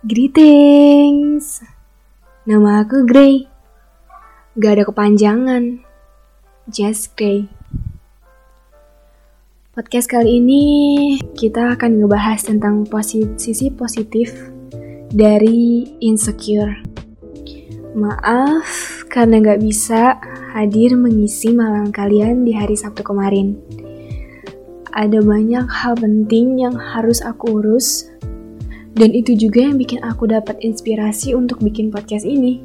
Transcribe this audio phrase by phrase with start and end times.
[0.00, 1.60] Greetings.
[2.48, 3.44] Nama aku Grey.
[4.56, 5.84] Gak ada kepanjangan.
[6.72, 7.52] Just Grey.
[9.76, 10.64] Podcast kali ini
[11.36, 14.32] kita akan ngebahas tentang posi sisi positif
[15.12, 16.80] dari insecure.
[17.92, 20.16] Maaf karena gak bisa
[20.56, 23.52] hadir mengisi malam kalian di hari Sabtu kemarin.
[24.96, 28.08] Ada banyak hal penting yang harus aku urus
[29.00, 32.60] dan itu juga yang bikin aku dapat inspirasi untuk bikin podcast ini.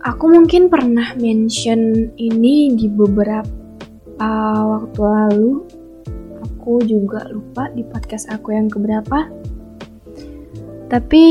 [0.00, 3.44] Aku mungkin pernah mention ini di beberapa
[4.64, 5.68] waktu lalu.
[6.40, 9.28] Aku juga lupa di podcast aku yang keberapa.
[10.88, 11.24] Tapi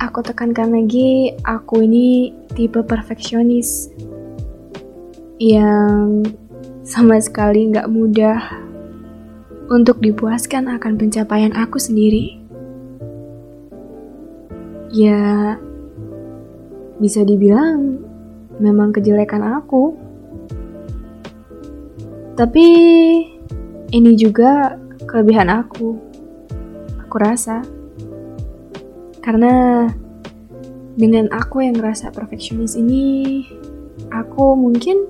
[0.00, 3.92] aku tekankan lagi, aku ini tipe perfeksionis
[5.36, 6.24] yang
[6.80, 8.67] sama sekali nggak mudah
[9.68, 12.40] untuk dipuaskan akan pencapaian aku sendiri.
[14.88, 15.60] Ya,
[16.96, 18.00] bisa dibilang
[18.56, 19.92] memang kejelekan aku.
[22.32, 22.66] Tapi
[23.92, 26.00] ini juga kelebihan aku.
[27.04, 27.60] Aku rasa.
[29.20, 29.84] Karena
[30.96, 33.44] dengan aku yang ngerasa perfeksionis ini,
[34.08, 35.04] aku mungkin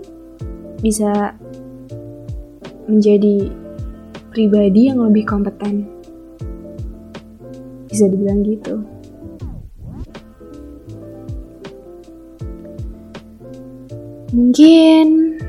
[0.83, 1.39] bisa
[2.91, 3.68] menjadi
[4.31, 5.89] pribadi yang lebih kompeten.
[7.89, 8.85] Bisa dibilang gitu.
[14.29, 15.41] Mungkin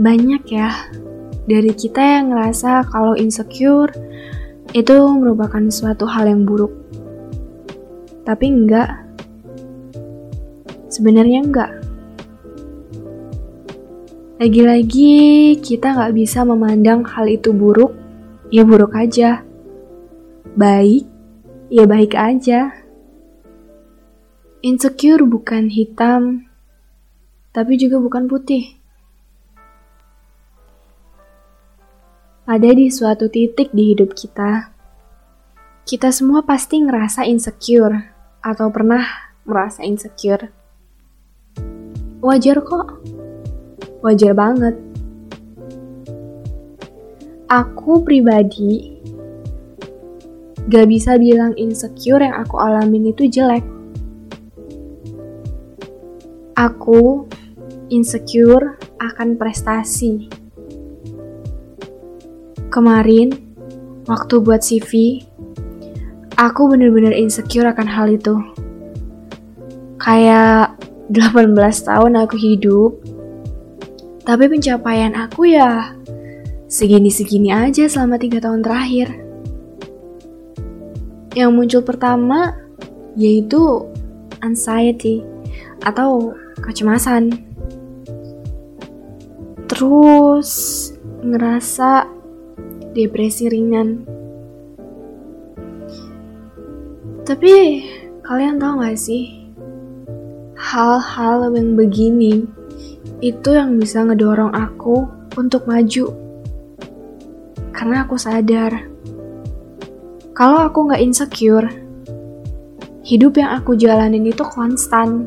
[0.00, 0.72] banyak ya
[1.44, 3.92] dari kita yang ngerasa kalau insecure
[4.72, 6.72] itu merupakan suatu hal yang buruk.
[8.24, 9.04] Tapi enggak.
[10.88, 11.72] Sebenarnya enggak.
[14.42, 17.94] Lagi-lagi kita nggak bisa memandang hal itu buruk,
[18.52, 19.40] ya buruk aja.
[20.52, 21.08] Baik,
[21.72, 22.68] ya baik aja.
[24.60, 26.46] Insecure bukan hitam,
[27.50, 28.76] tapi juga bukan putih.
[32.44, 34.70] Ada di suatu titik di hidup kita,
[35.88, 38.12] kita semua pasti ngerasa insecure
[38.44, 40.52] atau pernah merasa insecure.
[42.22, 43.02] Wajar kok
[44.04, 44.91] wajar banget.
[47.52, 48.96] Aku pribadi
[50.72, 53.60] gak bisa bilang insecure yang aku alamin itu jelek.
[56.56, 57.28] Aku
[57.92, 60.32] insecure akan prestasi.
[62.72, 63.36] Kemarin,
[64.08, 65.20] waktu buat CV,
[66.40, 68.32] aku bener-bener insecure akan hal itu.
[70.00, 70.80] Kayak
[71.12, 71.52] 18
[71.84, 72.96] tahun aku hidup,
[74.24, 76.00] tapi pencapaian aku ya
[76.72, 79.12] segini-segini aja selama tiga tahun terakhir.
[81.36, 82.56] Yang muncul pertama
[83.12, 83.84] yaitu
[84.40, 85.20] anxiety
[85.84, 86.32] atau
[86.64, 87.36] kecemasan.
[89.68, 90.48] Terus
[91.20, 92.08] ngerasa
[92.96, 94.08] depresi ringan.
[97.28, 97.54] Tapi
[98.24, 99.44] kalian tahu gak sih
[100.56, 102.48] hal-hal yang begini
[103.20, 105.04] itu yang bisa ngedorong aku
[105.36, 106.21] untuk maju.
[107.82, 108.86] Karena aku sadar,
[110.38, 111.66] kalau aku nggak insecure,
[113.02, 115.26] hidup yang aku jalanin itu konstan.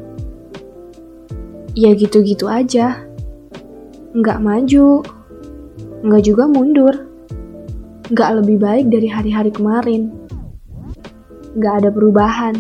[1.75, 3.03] Ya gitu-gitu aja.
[4.15, 5.03] Nggak maju,
[5.99, 6.95] nggak juga mundur.
[8.07, 10.15] Nggak lebih baik dari hari-hari kemarin.
[11.59, 12.55] Nggak ada perubahan.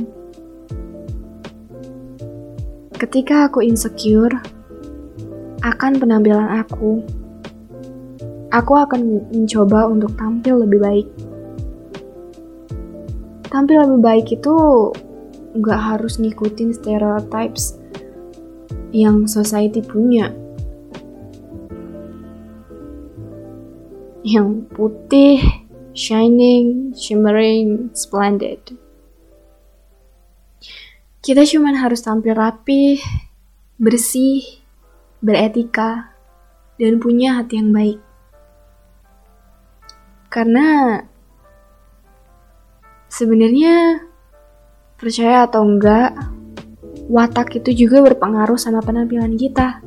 [2.99, 4.43] Ketika aku insecure,
[5.63, 6.99] akan penampilan aku.
[8.55, 11.07] Aku akan mencoba untuk tampil lebih baik.
[13.51, 14.55] Tampil lebih baik itu
[15.59, 17.75] nggak harus ngikutin stereotypes
[18.95, 20.31] yang society punya.
[24.23, 25.43] Yang putih,
[25.91, 28.63] shining, shimmering, splendid.
[31.19, 33.03] Kita cuma harus tampil rapi,
[33.75, 34.63] bersih,
[35.19, 36.15] beretika,
[36.79, 38.04] dan punya hati yang baik.
[40.35, 40.99] Karena
[43.07, 44.03] sebenarnya
[44.99, 46.11] percaya atau enggak,
[47.07, 49.79] watak itu juga berpengaruh sama penampilan kita.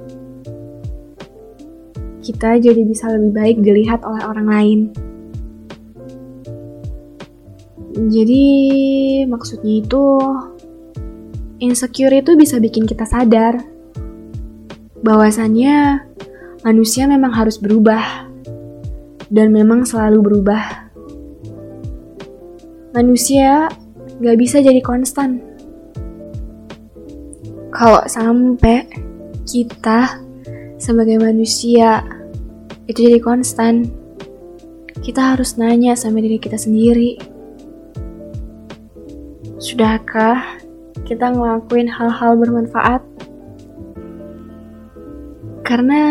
[2.25, 4.81] Kita jadi bisa lebih baik dilihat oleh orang lain.
[8.09, 8.45] Jadi
[9.29, 10.17] maksudnya itu
[11.61, 13.61] insecure itu bisa bikin kita sadar
[15.05, 16.09] bahwasannya
[16.65, 18.28] manusia memang harus berubah
[19.29, 20.89] dan memang selalu berubah.
[22.97, 23.71] manusia
[24.19, 25.39] gak bisa jadi konstan.
[27.71, 28.89] Kalau sampai
[29.47, 30.19] kita
[30.83, 32.03] sebagai manusia
[32.91, 33.87] itu jadi konstan,
[35.05, 37.21] kita harus nanya sama diri kita sendiri.
[39.63, 40.59] Sudahkah
[41.07, 43.05] kita ngelakuin hal-hal bermanfaat?
[45.63, 46.03] Karena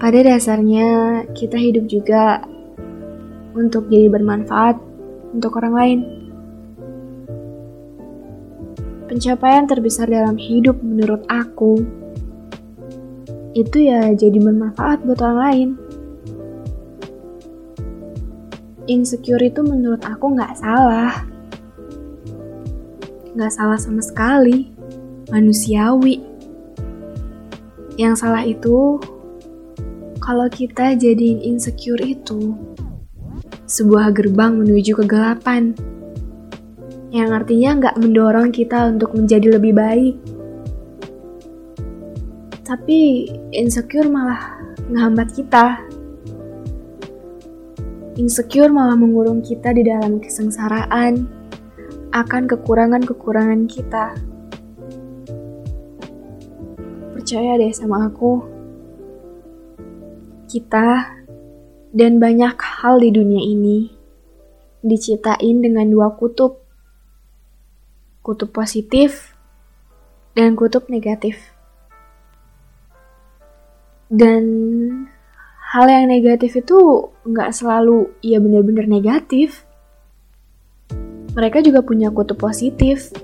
[0.00, 2.40] pada dasarnya kita hidup juga
[3.52, 4.80] untuk jadi bermanfaat
[5.36, 6.00] untuk orang lain.
[9.12, 11.84] Pencapaian terbesar dalam hidup menurut aku
[13.52, 15.68] itu ya jadi bermanfaat buat orang lain.
[18.88, 21.28] Insecure itu menurut aku nggak salah.
[23.36, 24.72] Nggak salah sama sekali.
[25.28, 26.24] Manusiawi.
[28.00, 28.96] Yang salah itu
[30.30, 32.54] kalau kita jadiin insecure itu
[33.66, 35.74] sebuah gerbang menuju kegelapan
[37.10, 40.14] yang artinya nggak mendorong kita untuk menjadi lebih baik.
[42.62, 44.54] Tapi insecure malah
[44.86, 45.82] ngehambat kita.
[48.14, 51.26] Insecure malah mengurung kita di dalam kesengsaraan
[52.14, 54.14] akan kekurangan-kekurangan kita.
[57.18, 58.59] Percaya deh sama aku.
[60.50, 61.14] Kita
[61.94, 63.86] dan banyak hal di dunia ini
[64.82, 66.58] diciptain dengan dua kutub
[68.18, 69.38] kutub positif
[70.34, 71.54] dan kutub negatif.
[74.10, 74.42] Dan
[75.70, 79.62] hal yang negatif itu nggak selalu ya benar-benar negatif.
[81.30, 83.14] Mereka juga punya kutub positif.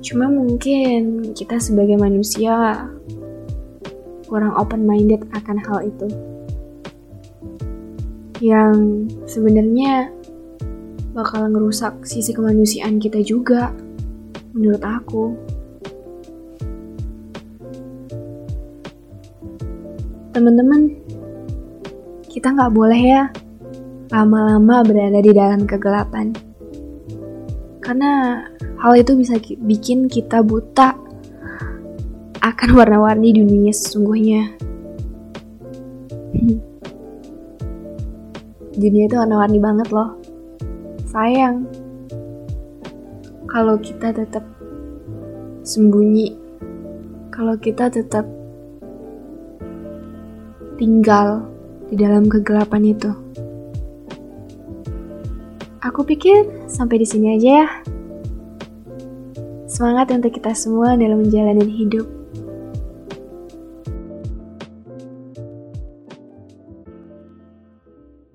[0.00, 2.88] Cuma mungkin kita sebagai manusia
[4.30, 6.06] kurang open-minded akan hal itu.
[8.38, 8.78] Yang
[9.26, 10.14] sebenarnya
[11.10, 13.74] bakal ngerusak sisi kemanusiaan kita juga,
[14.54, 15.34] menurut aku.
[20.30, 20.94] Teman-teman,
[22.30, 23.22] kita nggak boleh ya
[24.14, 26.30] lama-lama berada di dalam kegelapan.
[27.82, 28.46] Karena
[28.78, 29.34] hal itu bisa
[29.66, 31.09] bikin kita buta
[32.40, 34.56] akan warna-warni dunia sesungguhnya.
[38.80, 40.16] dunia itu warna-warni banget loh
[41.04, 41.68] sayang
[43.50, 44.46] kalau kita tetap
[45.66, 46.38] sembunyi,
[47.34, 48.22] kalau kita tetap
[50.78, 51.44] tinggal
[51.90, 53.10] di dalam kegelapan itu.
[55.82, 57.68] Aku pikir sampai di sini aja ya.
[59.66, 62.19] Semangat untuk kita semua dalam menjalani hidup.